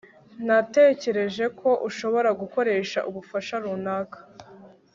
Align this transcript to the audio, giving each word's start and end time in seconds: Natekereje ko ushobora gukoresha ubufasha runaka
Natekereje 0.47 1.45
ko 1.59 1.69
ushobora 1.89 2.29
gukoresha 2.41 2.99
ubufasha 3.09 3.55
runaka 3.63 4.17